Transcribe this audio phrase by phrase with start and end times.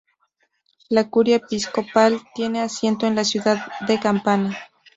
[0.89, 4.57] La Curia episcopal tiene asiento en la Ciudad de Campana.